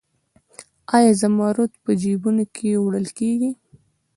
[0.95, 3.51] آیا زمرد په جیبونو کې وړل کیږي؟